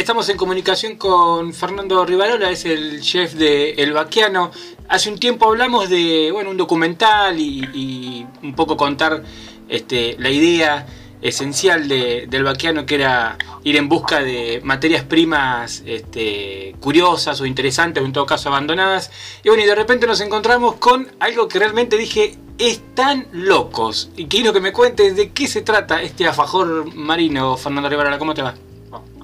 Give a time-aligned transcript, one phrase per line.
[0.00, 4.50] Estamos en comunicación con Fernando Rivarola, es el chef de El Baquiano.
[4.88, 9.22] Hace un tiempo hablamos de bueno, un documental y, un poco contar
[9.68, 10.86] este, la idea
[11.20, 17.44] esencial de, del Baquiano, que era ir en busca de materias primas este, curiosas o
[17.44, 19.10] interesantes, o en todo caso abandonadas.
[19.44, 24.08] Y bueno, y de repente nos encontramos con algo que realmente dije, están locos.
[24.16, 28.18] Y quiero que me cuentes de qué se trata este alfajor marino, Fernando Rivarola.
[28.18, 28.54] ¿Cómo te va?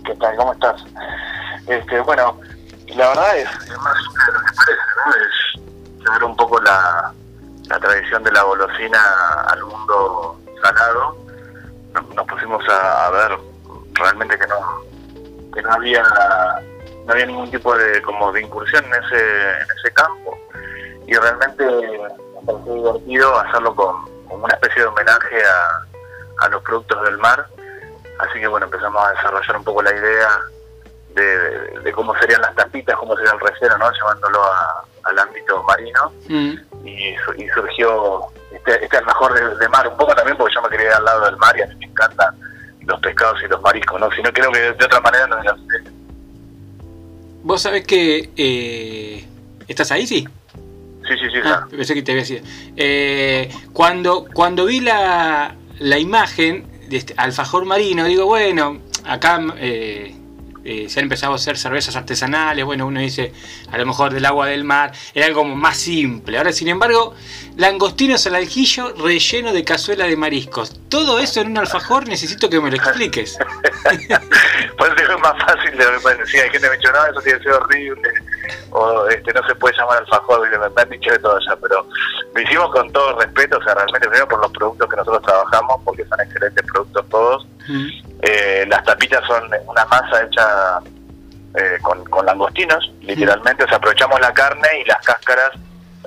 [0.06, 0.37] ¿Qué tal?
[0.37, 0.84] ¿Cómo estás?
[1.66, 2.38] Este, bueno,
[2.95, 3.96] la verdad es, más
[4.27, 5.15] de lo que parece, ¿no?
[5.16, 7.12] Es saber un poco la,
[7.80, 9.01] tradición de la golosina
[9.48, 11.16] al mundo salado.
[12.15, 13.38] Nos, pusimos a, ver
[13.95, 14.82] realmente que no
[15.52, 16.05] que no había
[17.07, 20.38] no había ningún tipo de como de incursión en ese en ese campo
[21.07, 27.02] y realmente me pareció divertido hacerlo con, una especie de homenaje a, a los productos
[27.04, 27.46] del mar
[28.19, 30.29] Así que bueno, empezamos a desarrollar un poco la idea
[31.16, 33.91] de, cómo serían las tapitas, cómo sería el relleno, ¿no?
[33.93, 34.41] Llevándolo
[35.04, 36.13] al ámbito marino.
[36.29, 36.87] Mm.
[36.87, 37.16] Y,
[37.54, 41.04] surgió este, este mejor de, mar, un poco también porque yo me quería ir al
[41.04, 42.35] lado del mar y a mí me encantan
[42.82, 44.10] los pescados y los mariscos, ¿no?
[44.13, 45.57] Si no creo que de, otra manera no lo
[47.43, 48.30] Vos sabés que...
[48.37, 49.29] Eh,
[49.69, 50.29] ¿Estás ahí, sí?
[51.09, 51.41] Sí, sí, sí.
[51.45, 52.43] Ah, pensé que te había sido.
[52.76, 60.15] Eh, cuando, cuando vi la, la imagen este alfajor marino, digo, bueno, acá eh,
[60.68, 63.32] eh, se han empezado a hacer cervezas artesanales, bueno, uno dice,
[63.70, 66.38] a lo mejor del agua del mar, era algo más simple.
[66.38, 67.14] Ahora, sin embargo,
[67.56, 70.81] langostinos al aljillo relleno de cazuela de mariscos.
[70.88, 73.38] Todo eso en un alfajor necesito que me lo expliques.
[73.84, 76.42] pues es más fácil de lo que parecía.
[76.42, 78.10] Hay gente me ha dicho, no, eso tiene que ser horrible.
[78.71, 81.87] O este, no se puede llamar alfajor, me han dicho de todo ya, pero
[82.34, 85.81] lo hicimos con todo respeto, o sea, realmente primero por los productos que nosotros trabajamos,
[85.84, 87.47] porque son excelentes productos todos.
[88.22, 90.78] Eh, las tapitas son una masa hecha
[91.55, 95.53] eh, con, con, langostinos, literalmente, o sea, aprovechamos la carne y las cáscaras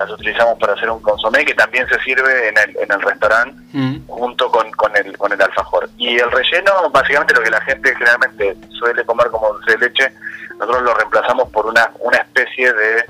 [0.00, 3.54] las utilizamos para hacer un consomé que también se sirve en el, en el restaurante
[3.72, 4.06] mm.
[4.06, 5.90] junto con, con, el, con el alfajor.
[5.98, 10.12] Y el relleno, básicamente lo que la gente generalmente suele comer como dulce de leche,
[10.60, 13.04] nosotros lo reemplazamos por una, una especie de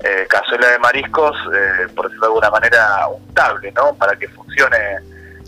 [0.00, 3.94] eh, cazuela de mariscos, eh, por decirlo de alguna manera, untable, ¿no?
[3.94, 4.76] Para que funcione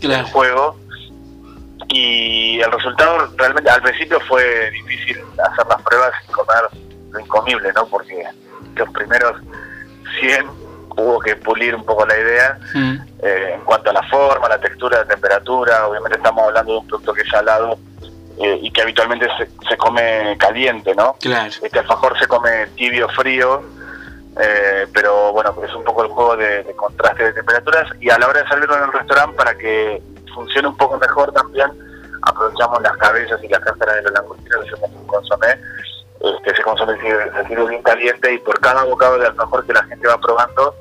[0.01, 0.79] el juego.
[1.89, 5.17] Y el resultado realmente al principio fue difícil
[5.51, 6.63] hacer las pruebas y comer
[7.11, 7.85] lo incomible, ¿no?
[7.87, 8.23] Porque
[8.75, 9.41] los primeros
[10.19, 10.47] 100
[10.95, 12.95] hubo que pulir un poco la idea mm.
[13.21, 15.87] eh, en cuanto a la forma, la textura, la temperatura.
[15.87, 17.77] Obviamente estamos hablando de un producto que es salado
[18.39, 19.27] eh, y que habitualmente
[19.67, 21.15] se, come caliente, ¿no?
[21.19, 21.51] Claro.
[21.61, 23.61] Este alfajor se come tibio, frío,
[24.39, 28.27] eh, pero bueno, es un poco el juego de, contraste de temperaturas y a la
[28.27, 30.01] hora de servirlo en el restaurante para que
[30.33, 31.69] funcione un poco mejor también,
[32.21, 35.57] aprovechamos las cabezas y las cáscaras de los langostinos, hacemos un consomé
[36.19, 39.83] este, ese consomé se sirve bien caliente y por cada bocado de alfajor que la
[39.83, 40.75] gente va probando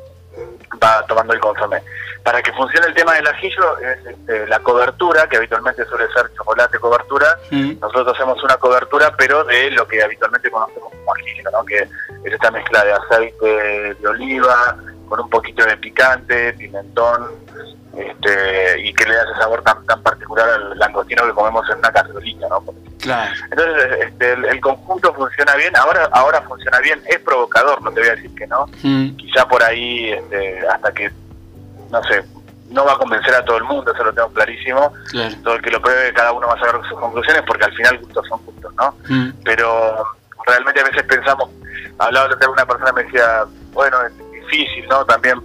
[0.83, 1.83] va tomando el consomé.
[2.29, 6.31] Para que funcione el tema del ajillo, es este, la cobertura, que habitualmente suele ser
[6.37, 7.79] chocolate cobertura, mm.
[7.81, 11.65] nosotros hacemos una cobertura, pero de lo que habitualmente conocemos como ajillo, ¿no?
[11.65, 14.77] que es esta mezcla de aceite de oliva,
[15.09, 17.31] con un poquito de picante, pimentón,
[17.97, 21.79] este, y que le da ese sabor tan, tan particular al langostino que comemos en
[21.79, 22.63] una cacerolita, ¿no?
[23.01, 23.33] Claro.
[23.51, 28.11] Entonces, este, el, conjunto funciona bien, ahora ahora funciona bien, es provocador, no te voy
[28.11, 29.17] a decir que no, mm.
[29.17, 31.11] quizá por ahí, este, hasta que,
[31.91, 32.25] no sé,
[32.71, 34.93] no va a convencer a todo el mundo, eso lo tengo clarísimo,
[35.43, 37.99] todo el que lo pruebe, cada uno va a sacar sus conclusiones, porque al final
[37.99, 38.95] gustos son gustos, ¿no?
[39.09, 39.31] Mm.
[39.45, 40.05] Pero
[40.47, 41.49] realmente a veces pensamos,
[41.99, 43.99] hablaba de una persona me decía, bueno,
[44.33, 45.05] difícil, ¿no?
[45.05, 45.41] También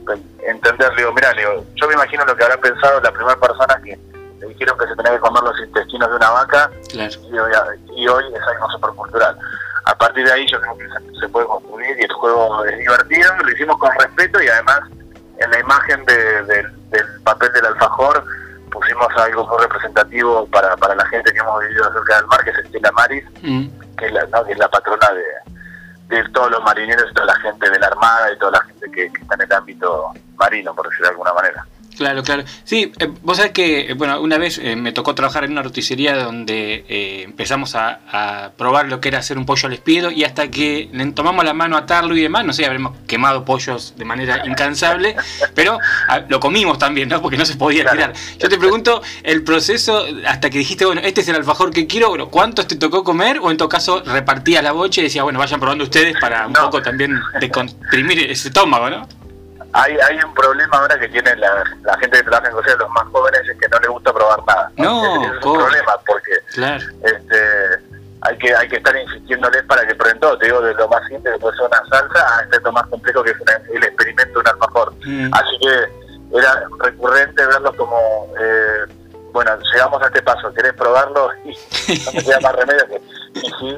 [0.48, 3.98] entender, digo, mira, digo, yo me imagino lo que habrá pensado la primera persona que
[4.40, 8.42] le dijeron que se tenía que comer los intestinos de una vaca y, hoy es
[8.42, 9.38] algo supercultural.
[9.86, 10.88] A partir de ahí yo creo que
[11.20, 14.82] se, puede construir y el juego es divertido, lo hicimos con respeto y además
[15.38, 18.24] en la imagen del papel del alfajor
[18.72, 22.50] pusimos algo muy representativo para, para la gente que hemos vivido cerca del mar, que
[22.50, 23.68] es Estela Maris, mm.
[23.98, 27.36] que, es la, que es la patrona de, de todos los marineros y toda la
[27.36, 30.88] gente de la Armada y toda la gente que, está en el ámbito marino, por
[30.88, 31.66] decirlo de alguna manera.
[31.98, 32.44] Claro, claro.
[32.64, 35.62] Sí, eh, vos sabés que, eh, bueno, una vez eh, me tocó trabajar en una
[35.62, 36.86] roticería donde
[37.24, 41.06] empezamos a, probar lo que era hacer un pollo al espiedo y hasta que le
[41.12, 45.16] tomamos la mano a atarlo y demás, no sé, habremos quemado pollos de manera incansable,
[45.56, 47.22] pero ah, lo comimos también, ¿no?
[47.22, 48.14] Porque no se podía tirar.
[48.40, 52.10] Yo te pregunto, el proceso hasta que dijiste, bueno, este es el alfajor que quiero,
[52.10, 53.40] bueno, ¿cuántos te tocó comer?
[53.40, 56.54] O en todo caso repartías la bocha y decías, bueno, vayan probando ustedes para un
[56.54, 59.23] poco también decomprimir ese estómago, ¿no?
[59.74, 61.64] Hay, hay un problema ahora que tiene la,
[62.00, 64.72] gente que trabaja en cocina, los más jóvenes, es que no les gusta probar nada.
[64.78, 66.32] No, es un problema porque
[67.04, 67.40] este,
[68.22, 70.38] hay que hay que estar insistiéndoles para que prueben todo.
[70.38, 72.86] Te digo, de lo más simple que puede ser una salsa a este lo más
[72.88, 73.38] complejo que es
[73.74, 74.94] el experimento de un alfajor.
[75.06, 75.34] Mm.
[75.34, 78.86] Así que era recurrente verlos como, eh,
[79.32, 81.32] bueno, llegamos a este paso, ¿querés probarlo?
[81.44, 83.02] Y no me queda más remedio que
[83.60, 83.78] sí.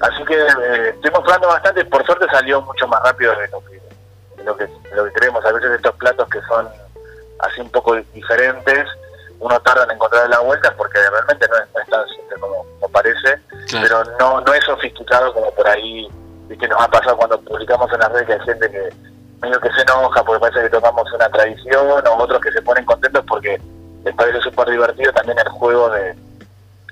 [0.00, 3.75] Así que eh, estuvimos probando bastante, por suerte salió mucho más rápido de lo que,
[4.46, 5.44] lo que, lo que creemos.
[5.44, 6.66] A veces estos platos que son
[7.40, 8.88] así un poco diferentes,
[9.40, 13.38] uno tarda en encontrar la vuelta porque realmente no es, tan simple como, parece,
[13.72, 16.08] pero no no es sofisticado como por ahí
[16.48, 18.90] que nos ha pasado cuando publicamos en las redes que hay gente que
[19.42, 22.84] medio que se enoja porque parece que tocamos una tradición o otros que se ponen
[22.86, 23.60] contentos porque
[24.04, 26.14] les parece súper divertido también el juego de,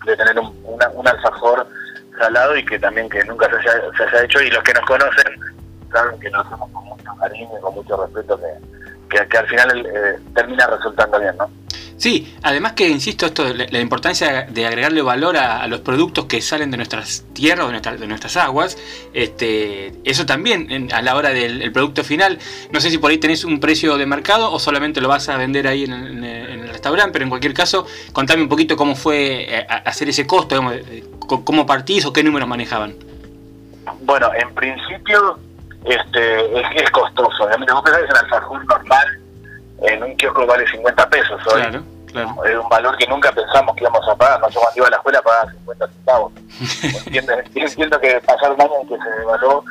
[0.05, 1.67] de tener un, un alfajor
[2.19, 4.85] salado y que también que nunca se haya, se haya hecho y los que nos
[4.85, 5.55] conocen
[5.91, 8.41] saben que lo hacemos con mucho cariño y con mucho respeto
[9.09, 11.49] que, que, al final eh, termina resultando bien, ¿no?
[11.97, 16.71] Sí, además que insisto esto la, importancia de agregarle valor a, los productos que salen
[16.71, 18.77] de nuestras tierras, de, de nuestras aguas,
[19.13, 22.39] este, eso también a la hora del producto final.
[22.73, 25.37] No sé si por ahí tenés un precio de mercado o solamente lo vas a
[25.37, 29.67] vender ahí en, el restaurante, pero en cualquier caso, contame un poquito cómo fue eh,
[29.69, 32.97] hacer ese costo, eh, cómo partís o qué números manejaban.
[34.03, 35.39] Bueno, en principio
[35.85, 37.45] este, es, es costoso.
[37.45, 39.21] Obviamente vos pensás que el alfajor normal
[39.83, 41.63] en un kiosco vale 50 pesos hoy.
[42.47, 44.41] Es un valor que nunca pensamos que íbamos a pagar.
[44.41, 46.33] Nosotros cuando iba a la escuela pagaba 50 centavos.
[47.07, 49.65] entiendo, que pasaron años que se devaluó,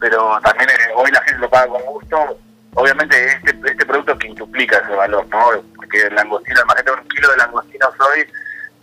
[0.00, 2.38] pero también eh, hoy la gente lo paga con gusto.
[2.74, 5.46] Obviamente este, este producto quintuplica ese valor, ¿no?
[5.76, 8.26] Porque langostino, imagínate un kilo de langostinos hoy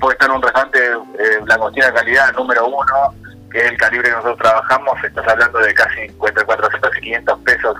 [0.01, 3.13] puede estar en un restaurante eh, langostina de calidad número uno,
[3.51, 7.39] que es el calibre que nosotros trabajamos, estás hablando de casi entre 400 y 500
[7.39, 7.77] pesos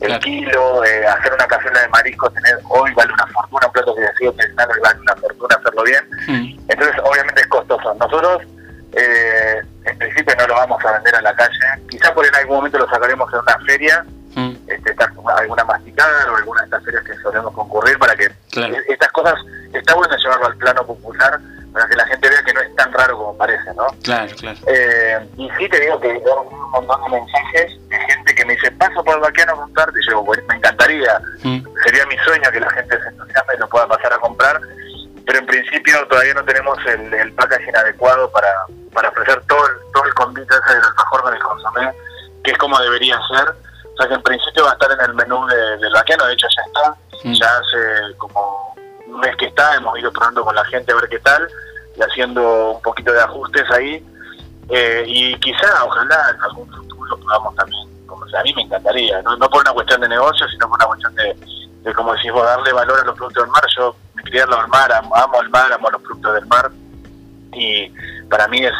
[0.00, 3.94] el kilo, eh, hacer una cazuela de marisco, tener hoy vale una fortuna, un plato
[3.94, 6.04] que decido pensando y vale una fortuna hacerlo bien.
[6.26, 6.58] Mm.
[6.68, 7.94] Entonces, obviamente es costoso.
[7.94, 8.42] Nosotros,
[8.92, 11.58] eh, en principio, no lo vamos a vender a la calle.
[11.90, 14.04] Quizás por en algún momento lo sacaremos en una feria,
[14.36, 14.52] mm.
[14.68, 14.96] este,
[15.36, 18.30] alguna masticada o alguna de estas ferias que solemos concurrir para que
[18.88, 19.34] estas cosas,
[19.72, 21.38] está bueno llevarlo al plano popular
[21.72, 23.86] para que la gente vea que no es tan raro como parece, ¿no?
[24.02, 24.58] Claro, claro.
[24.66, 28.54] Eh, y sí te digo que tengo un montón de mensajes de gente que me
[28.54, 31.60] dice, paso por el vaqueano a comprarte, y yo, bueno, me encantaría, mm.
[31.84, 34.60] sería mi sueño que la gente se entusiasme y lo pueda pasar a comprar,
[35.26, 38.48] pero en principio todavía no tenemos el, el packaging adecuado para,
[38.92, 41.92] para ofrecer todo el, todo el convite ese del alfajor con el consomé,
[42.42, 45.14] que es como debería ser, o sea que en principio va a estar en el
[45.14, 47.32] menú del vaqueano, de hecho ya está, mm.
[47.32, 48.74] ya hace como
[49.10, 51.48] un mes que está, hemos ido probando con la gente a ver qué tal
[51.96, 54.04] y haciendo un poquito de ajustes ahí.
[54.68, 59.20] Eh, y quizá, ojalá en algún futuro podamos también, como sea, a mí me encantaría,
[59.22, 61.36] no, por una cuestión de negocio, sino por una cuestión de,
[61.82, 63.64] de como decís vos, darle valor a los productos del mar.
[63.76, 66.70] Yo me crié al mar, amo, amo, el mar, amo los productos del mar.
[67.52, 67.88] Y
[68.28, 68.74] para mí es,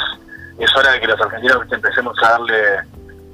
[0.59, 2.79] es hora de que los argentinos empecemos a darle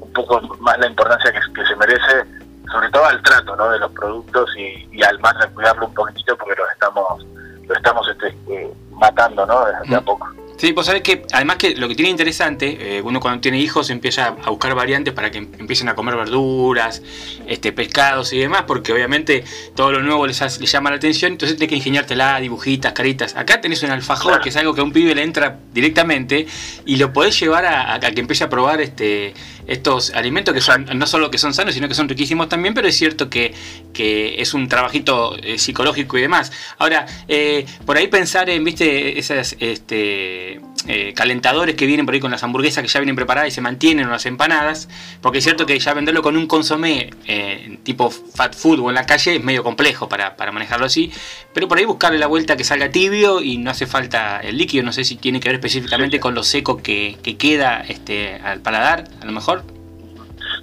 [0.00, 2.24] un poco más la importancia que, que se merece
[2.70, 3.70] sobre todo al trato ¿no?
[3.70, 7.26] de los productos y, al más de cuidarlo un poquitito porque lo estamos
[7.66, 9.64] lo estamos este, eh, matando ¿no?
[9.66, 10.28] desde a poco.
[10.56, 13.90] Sí, vos sabés que además que lo que tiene interesante, eh, uno cuando tiene hijos
[13.90, 17.02] empieza a buscar variantes para que empiecen a comer verduras,
[17.46, 19.44] este, pescados y demás, porque obviamente
[19.74, 23.36] todo lo nuevo les, llama la atención, entonces tienes que ingeniártela, dibujitas, caritas.
[23.36, 26.46] Acá tenés un alfajor, que es algo que a un pibe le entra directamente,
[26.86, 29.34] y lo podés llevar a, que empiece a probar este
[29.66, 32.86] estos alimentos que son no solo que son sanos, sino que son riquísimos también, pero
[32.86, 33.52] es cierto que,
[33.92, 36.52] que es un trabajito eh, psicológico y demás.
[36.78, 40.45] Ahora, eh, por ahí pensar en, viste, esas este,
[40.88, 43.60] eh, calentadores que vienen por ahí con las hamburguesas que ya vienen preparadas y se
[43.60, 44.88] mantienen o las empanadas,
[45.20, 48.94] porque es cierto que ya venderlo con un consomé eh, tipo fat food o en
[48.94, 51.12] la calle es medio complejo para, manejarlo así,
[51.52, 54.84] pero por ahí buscarle la vuelta que salga tibio y no hace falta el líquido,
[54.84, 59.04] no sé si tiene que ver específicamente con lo seco que, queda este, al paladar,
[59.20, 59.62] a lo mejor.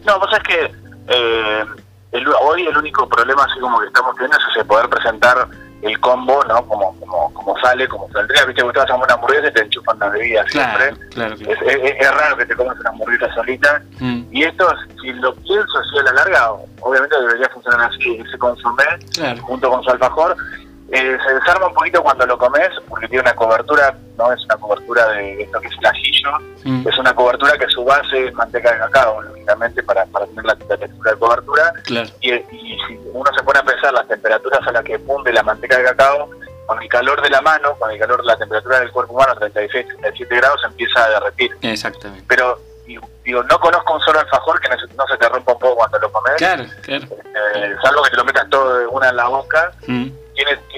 [0.05, 0.71] No, vos sabés que
[1.09, 1.65] eh,
[2.41, 5.47] hoy el único problema así como que estamos teniendo es poder presentar
[5.83, 6.65] el combo, ¿no?
[6.67, 9.61] Como, como, como sale, como saldría, viste, vos te vas a una hamburguesa y te
[9.61, 10.93] enchufan la bebida siempre.
[11.09, 13.81] Claro, Es, es, raro que te comas una hamburguesa solita.
[13.99, 14.23] Mm.
[14.31, 14.67] Y esto,
[15.01, 18.85] si lo pienso así a la larga, obviamente debería funcionar así, ese consomé,
[19.41, 20.35] junto con su alfajor,
[20.93, 24.57] eh, se desarma un poquito cuando lo comes, porque tiene una cobertura, no es una
[24.57, 26.31] cobertura de esto que es el ajillo,
[26.65, 26.88] mm.
[26.88, 30.55] es una cobertura que su base es manteca de cacao, lógicamente, para, para tener la,
[30.55, 31.73] textura de cobertura.
[32.21, 35.41] Y, y, si uno se pone a pensar las temperaturas a las que funde la
[35.41, 36.29] manteca de cacao,
[36.67, 39.35] con el calor de la mano, con el calor de la temperatura del cuerpo humano,
[39.35, 41.57] 36, 37 grados, empieza a derretir.
[41.63, 42.23] Exactamente.
[42.27, 42.59] Pero
[43.25, 46.12] digo, no conozco un solo alfajor que no se, te rompa un poco cuando lo
[46.12, 46.35] comes.
[46.38, 47.07] Claro, claro.
[47.55, 49.71] Eh, salvo que te lo metas todo de una en la boca.
[49.88, 50.09] Mm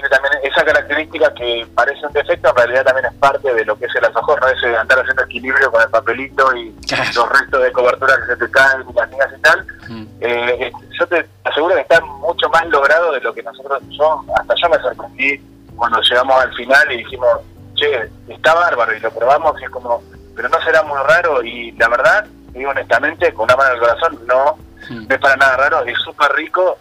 [0.06, 3.78] tiene, también esa característica que parece un defecto, en realidad también es parte de lo
[3.78, 4.48] que es el alfajor, ¿no?
[4.48, 6.76] Ese andar haciendo equilibrio con el papelito y
[7.16, 9.68] los restos de cobertura que se te caen y las niñas y tal.
[9.90, 10.06] Mm.
[10.22, 14.56] Eh, yo te aseguro que está mucho más logrado de lo que nosotros, yo, hasta
[14.56, 15.42] yo me sorprendí
[15.76, 17.30] cuando llegamos al final y dijimos,
[17.76, 20.02] che, está bárbaro y lo probamos y es como,
[20.36, 23.82] pero no será muy raro y la verdad, digo honestamente, con una mano en el
[23.82, 24.58] corazón, no,
[24.90, 26.78] no es para nada raro, es súper rico.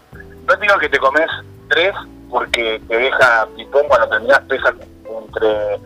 [0.47, 1.27] No digo que te comes
[1.69, 1.95] tres
[2.35, 4.75] porque te deja pipón cuando terminas, pesa
[5.09, 5.79] entre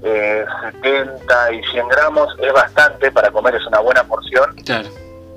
[0.00, 4.56] 70 eh, y 100 gramos, es bastante para comer, es una buena porción.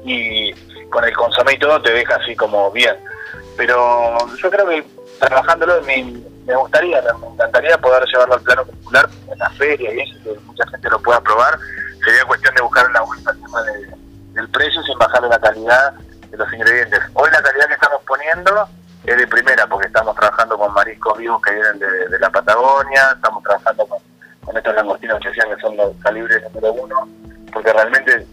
[0.06, 0.54] Y
[0.86, 2.96] con el consomé y todo te deja así como bien.
[3.58, 4.86] Pero yo creo que
[5.20, 10.00] trabajándolo me, me gustaría, me encantaría poder llevarlo al plano popular en la feria y
[10.00, 11.60] eso, que mucha gente lo pueda probar.
[12.06, 15.96] Sería cuestión de buscar una vuelta al tema del precio sin bajarle la calidad
[16.32, 17.02] de los ingredientes.
[17.14, 18.70] Hoy la calidad que estamos poniendo
[19.06, 23.44] es de primera porque estamos trabajando con mariscos vivos que vienen de, la Patagonia, estamos
[23.44, 27.08] trabajando con, estos langostinos que decían que son los calibres número uno,
[27.52, 28.26] porque realmente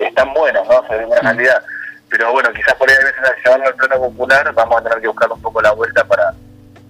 [0.00, 0.86] están buenos, ¿no?
[0.88, 1.62] Se ven buena calidad.
[2.08, 5.00] Pero bueno, quizás por ahí a veces al llevarlo al plano popular vamos a tener
[5.00, 6.34] que buscar un poco la vuelta para,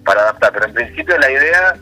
[0.03, 0.51] para adaptar.
[0.51, 1.75] Pero en principio la idea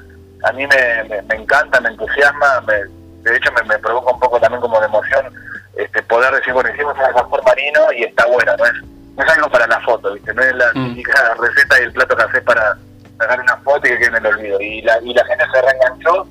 [0.43, 4.61] a mí me, me, encanta, me entusiasma, de hecho me, me, provoca un poco también
[4.61, 5.33] como de emoción
[5.75, 8.65] este, poder decir, bueno, hicimos un alfajor marino y está bueno, ¿no?
[8.65, 8.73] Es,
[9.17, 10.33] no es algo para la foto, ¿viste?
[10.33, 10.87] No es la mm.
[10.89, 12.77] típica receta y el plato que haces para
[13.17, 14.61] sacar una foto y que quede en el olvido.
[14.61, 16.27] Y la, y la gente se reenganchó.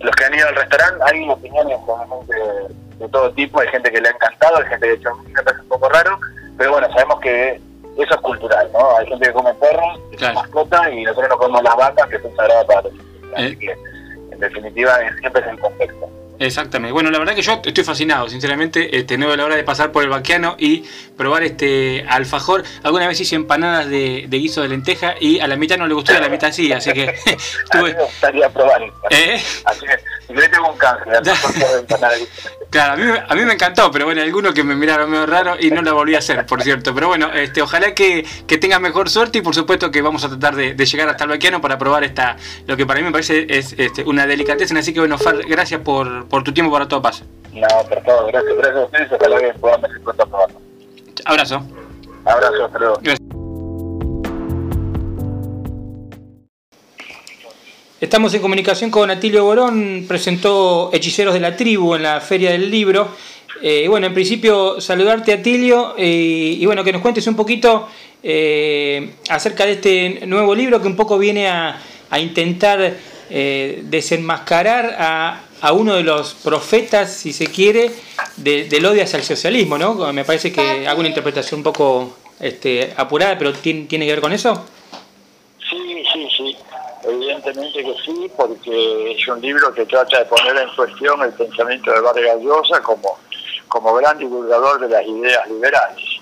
[0.00, 1.78] Los que han ido al restaurante, hay opiniones
[2.26, 3.60] de, de todo tipo.
[3.60, 5.88] Hay gente que le ha encantado, hay gente que ha dicho, me parece un poco
[5.88, 6.18] raro.
[6.58, 7.60] Pero bueno, sabemos que
[7.98, 8.96] eso es cultural, ¿no?
[8.96, 12.34] Hay gente que come perros, que mascota, y nosotros no comemos las vacas, que son
[12.36, 12.92] sagradas para los
[13.34, 13.58] Así eh.
[13.58, 13.76] que,
[14.32, 16.10] en definitiva, siempre es el contexto.
[16.38, 16.92] Exactamente.
[16.92, 18.96] Bueno, la verdad que yo estoy fascinado, sinceramente.
[18.96, 20.84] Este, no a la hora de pasar por el vaquiano y
[21.16, 22.64] probar este alfajor.
[22.82, 26.12] Alguna vez hice empanadas de, guiso de lenteja y a la mitad no le gustó
[26.12, 27.06] y a la mitad sí, así que
[27.70, 27.94] tuve...
[27.94, 29.42] me gustaría probar ¿Eh?
[29.64, 29.86] Así
[30.32, 31.10] querés tengo un canje.
[32.70, 35.56] Claro, a mí, a mí me encantó, pero bueno, algunos que me miraron medio raro
[35.60, 36.94] y no lo volví a hacer, por cierto.
[36.94, 40.30] Pero bueno, este, ojalá que, que tengas mejor suerte y por supuesto que vamos a
[40.30, 43.46] tratar de, llegar hasta el vaquiano para probar esta, lo que para mí me parece
[43.46, 44.78] es este, una delicateza.
[44.78, 47.24] Así que bueno, Far, gracias por, por tu tiempo para todo pase.
[47.52, 50.60] No, por todo, gracias, gracias a ustedes, ojalá que podamos estar probando.
[51.26, 51.62] Abrazo.
[52.24, 52.98] Abrazo, hasta luego.
[53.02, 53.21] Gracias.
[58.02, 62.68] Estamos en comunicación con Atilio Borón, presentó Hechiceros de la Tribu en la Feria del
[62.68, 63.10] Libro.
[63.62, 67.88] Eh, bueno, en principio saludarte Atilio eh, y bueno, que nos cuentes un poquito
[68.20, 71.80] eh, acerca de este nuevo libro que un poco viene a,
[72.18, 72.96] intentar
[73.30, 77.92] desenmascarar a, uno de los profetas, si se quiere,
[78.36, 80.12] del odio hacia el socialismo, ¿no?
[80.12, 84.20] Me parece que hago una interpretación un poco este, apurada, pero ¿tiene, ¿tiene que ver
[84.20, 84.66] con eso?
[87.04, 91.92] Evidentemente que sí, porque es un libro que trata de poner en cuestión el pensamiento
[91.92, 93.18] de Vargas Llosa como,
[93.68, 96.20] como gran divulgador de las ideas liberales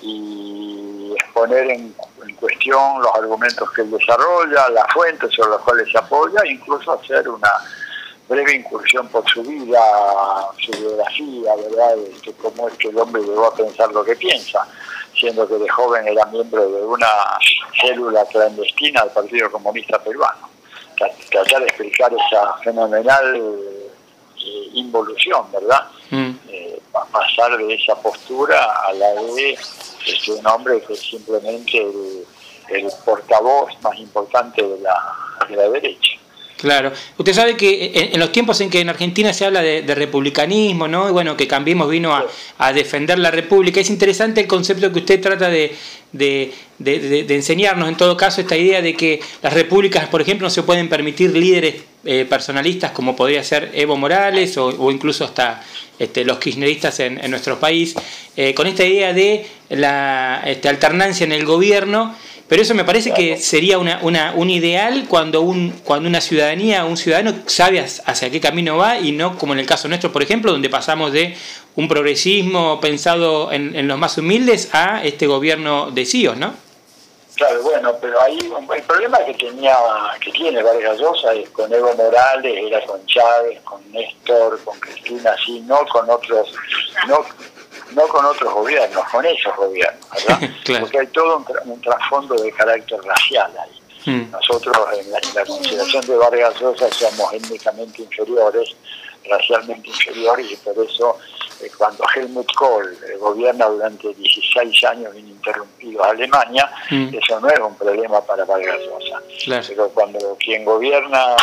[0.00, 1.94] y exponer en,
[2.40, 7.28] cuestión los argumentos que él desarrolla, las fuentes sobre las cuales se apoya, incluso hacer
[7.28, 7.50] una
[8.28, 9.80] breve incursión por su vida,
[10.58, 11.96] su biografía, ¿verdad?
[11.96, 14.66] De cómo es que el hombre llegó a pensar lo que piensa
[15.18, 17.06] siendo que de joven era miembro de una
[17.80, 20.48] célula clandestina del Partido Comunista Peruano.
[21.30, 25.88] Tratar de explicar esa fenomenal eh, involución, ¿verdad?
[26.10, 26.30] Mm.
[26.48, 29.58] Eh, pasar de esa postura a la de
[30.06, 32.24] este, un hombre que es simplemente el,
[32.68, 35.16] el portavoz más importante de la,
[35.48, 36.12] de la derecha.
[36.64, 36.92] Claro.
[37.18, 41.10] Usted sabe que en, los tiempos en que en Argentina se habla de, republicanismo, ¿no?
[41.10, 42.18] Y bueno, que Cambiemos vino
[42.58, 45.74] a, defender la república, es interesante el concepto que usted trata de,
[47.28, 50.88] enseñarnos, en todo caso, esta idea de que las repúblicas, por ejemplo, no se pueden
[50.88, 55.62] permitir líderes eh, personalistas como podría ser Evo Morales o, incluso hasta
[55.98, 57.94] este, los kirchneristas en, nuestro país,
[58.38, 62.14] eh, con esta idea de la este, alternancia en el gobierno
[62.48, 66.84] pero eso me parece que sería una, una, un ideal cuando, un, cuando una ciudadanía,
[66.84, 70.22] un ciudadano sabe hacia qué camino va y no como en el caso nuestro, por
[70.22, 71.34] ejemplo, donde pasamos de
[71.76, 76.54] un progresismo pensado en, los más humildes a este gobierno de CIOs, ¿no?
[77.34, 79.74] Claro, bueno, pero ahí el problema que tenía,
[80.20, 85.32] que tiene Vargas Llosa es con Evo Morales, era con Chávez, con Néstor, con Cristina,
[85.32, 86.54] así, no con otros,
[87.08, 87.24] no
[87.94, 90.50] no con otros gobiernos, con esos gobiernos, ¿verdad?
[90.80, 93.80] Porque hay todo un, trasfondo de carácter racial ahí.
[94.06, 94.30] Hmm.
[94.30, 98.76] Nosotros en la, consideración de Vargas Llosa somos étnicamente inferiores,
[99.28, 101.18] racialmente inferiores, y por eso
[101.78, 107.14] cuando Helmut Kohl eh, gobierna durante 16 años ininterrumpidos Alemania, mm.
[107.14, 109.62] eso no es un problema para Vargas Llosa.
[109.68, 111.36] Pero cuando quien gobierna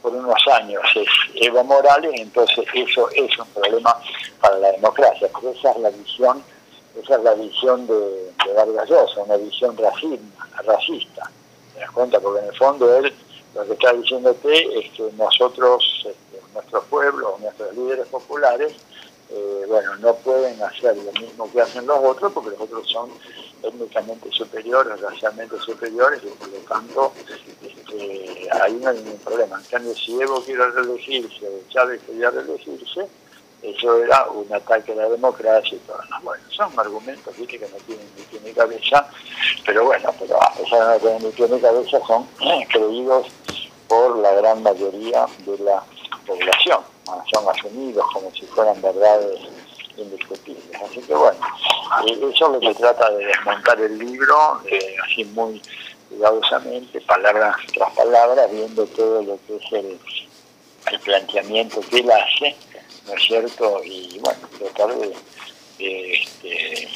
[0.00, 3.96] por unos años es Evo Morales, entonces eso es un problema
[4.40, 5.28] para la democracia.
[5.40, 6.42] Pero esa es la visión,
[7.02, 11.30] esa es la visión de, Vargas Llosa, una visión racista.
[11.74, 12.20] ¿Te das cuenta?
[12.20, 13.12] Porque en el fondo él
[13.54, 18.74] lo que está diciéndote es que nosotros, este, nuestro pueblo, nuestros líderes populares,
[19.30, 23.10] eh, bueno, no pueden hacer lo mismo que hacen los otros porque los otros son
[23.62, 27.12] étnicamente superiores, racialmente superiores y por lo tanto
[27.94, 29.58] este, ahí no hay ningún problema.
[29.58, 33.06] En cambio, si Evo quiere reelegirse, Chávez quería reelegirse,
[33.62, 36.00] eso era un ataque a la democracia y todo.
[36.22, 39.08] Bueno, son argumentos que no tienen ni tiene cabeza,
[39.64, 42.26] pero bueno, pero a de no tener ni tiene cabeza, son
[42.70, 43.26] creídos
[43.88, 45.82] por la gran mayoría de la
[46.26, 46.94] población
[47.32, 49.40] son asumidos como si fueran verdades
[49.96, 50.82] indiscutibles.
[50.82, 51.38] Así que bueno,
[52.06, 55.60] eh, eso es lo que trata de desmontar el libro, eh, así muy
[56.14, 59.98] cuidadosamente, palabra tras palabra, viendo todo lo que es el,
[61.00, 62.54] planteamiento que él hace,
[63.06, 63.82] ¿no es cierto?
[63.84, 65.12] Y bueno, tratar de,
[65.78, 66.88] este,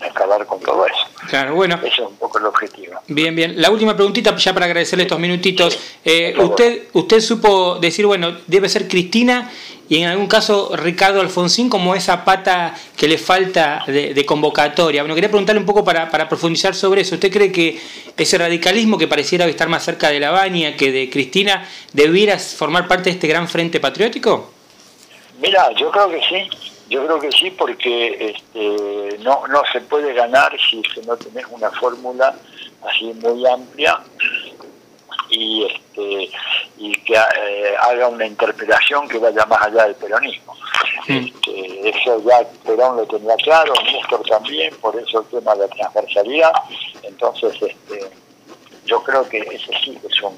[0.00, 1.06] acabar con todo eso.
[1.28, 1.76] Claro, bueno.
[1.76, 2.94] Ese es un poco el objetivo.
[3.08, 3.60] Bien, bien.
[3.60, 5.78] La última preguntita, ya para agradecerle estos minutitos.
[6.04, 9.50] Eh, usted, usted supo decir, bueno, debe ser Cristina
[9.88, 15.02] y en algún caso Ricardo Alfonsín como esa pata que le falta de, convocatoria.
[15.02, 17.14] Bueno, quería preguntarle un poco para, para, profundizar sobre eso.
[17.14, 17.80] ¿Usted cree que
[18.16, 22.88] ese radicalismo que pareciera estar más cerca de la Baña que de Cristina debiera formar
[22.88, 24.50] parte de este gran frente patriótico?
[25.40, 26.75] Mira, yo creo que sí.
[26.88, 31.70] Yo creo que sí, porque este, no, no se puede ganar si no tenés una
[31.72, 32.34] fórmula
[32.82, 34.00] así muy amplia
[35.28, 36.30] y este
[36.78, 40.54] y que eh, haga una interpretación que vaya más allá del peronismo.
[41.08, 45.68] Este, eso ya Perón lo tenía claro, Néstor también, por eso el tema de la
[45.68, 46.52] transversalidad.
[47.02, 48.10] Entonces, este,
[48.84, 50.36] yo creo que ese sí es un,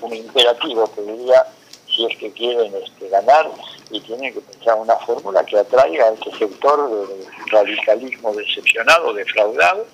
[0.00, 1.44] un imperativo que diría
[1.86, 3.50] si es que quieren este, ganar
[3.90, 9.86] y tienen que pensar una fórmula que atraiga a este sector del radicalismo decepcionado, defraudado,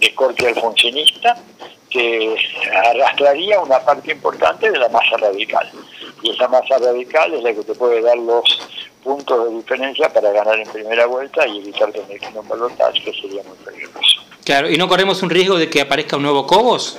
[0.00, 1.36] de corte alfonsinista,
[1.90, 2.36] que
[2.90, 5.70] arrastraría una parte importante de la masa radical.
[6.22, 8.44] Y esa masa radical es la que te puede dar los
[9.04, 13.12] puntos de diferencia para ganar en primera vuelta y evitar tener que un balotaje, que
[13.12, 14.20] sería muy peligroso.
[14.44, 16.98] Claro, ¿y no corremos un riesgo de que aparezca un nuevo Cobos?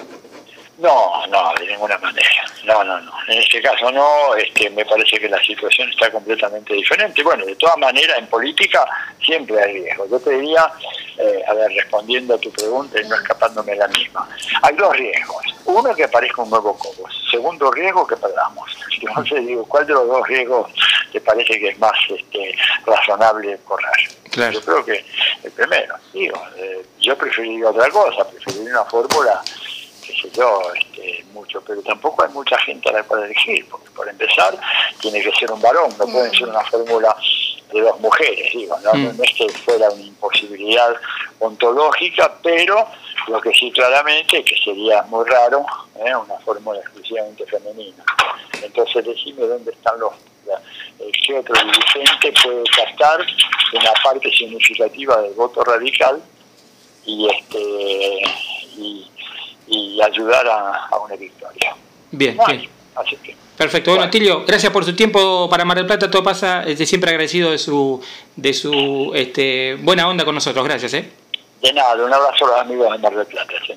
[0.77, 2.45] No, no, de ninguna manera.
[2.63, 3.11] No, no, no.
[3.27, 7.23] En este caso no, este, me parece que la situación está completamente diferente.
[7.23, 8.85] Bueno, de todas maneras, en política
[9.25, 10.09] siempre hay riesgos.
[10.11, 10.71] Yo te diría,
[11.17, 14.29] eh, a ver, respondiendo a tu pregunta y no escapándome la misma,
[14.61, 15.43] hay dos riesgos.
[15.65, 17.27] Uno, que aparezca un nuevo Cobos.
[17.31, 18.69] Segundo riesgo, que perdamos.
[19.01, 20.71] Entonces digo, ¿cuál de los dos riesgos
[21.11, 24.53] te parece que es más este, razonable correr?
[24.53, 25.03] Yo creo que
[25.43, 25.95] el primero.
[26.13, 29.41] Digo, eh, yo preferiría otra cosa, preferiría una fórmula
[30.21, 34.07] sé yo, este, mucho, pero tampoco hay mucha gente a la cual elegir, porque por
[34.09, 34.57] empezar
[34.99, 37.15] tiene que ser un varón, no puede ser una fórmula
[37.71, 38.93] de dos mujeres, digo, ¿no?
[38.93, 39.23] Mm.
[39.23, 40.95] es que fuera una imposibilidad
[41.39, 42.87] ontológica, pero
[43.27, 46.15] lo que sí claramente es que sería muy raro ¿eh?
[46.15, 48.03] una fórmula exclusivamente femenina.
[48.61, 50.13] Entonces decime dónde están los
[51.27, 53.19] qué otro dirigente puede captar
[53.73, 56.21] una parte significativa del voto radical
[57.05, 58.21] y este
[58.77, 59.05] y
[59.67, 61.75] y ayudar a, una victoria.
[62.11, 62.69] Bien, bien.
[63.57, 63.91] Perfecto.
[63.91, 66.11] Bueno, Tilio, gracias por su tiempo para Mar del Plata.
[66.11, 68.01] Todo pasa, este, siempre agradecido de su,
[68.35, 70.63] de su este, buena onda con nosotros.
[70.63, 70.93] Gracias.
[70.93, 71.09] ¿eh?
[71.61, 73.53] De nada, un abrazo a los amigos de Mar del Plata.
[73.65, 73.73] ¿sí?